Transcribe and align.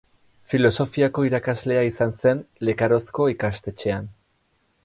Filosofiako 0.53 1.25
irakaslea 1.27 1.83
izan 1.89 2.15
zen 2.23 2.43
Lekarozko 2.71 3.31
ikastetxean. 3.37 4.13